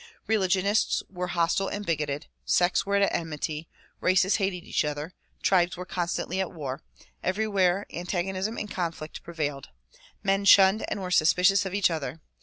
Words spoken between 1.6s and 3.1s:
and bigoted, sects w^ere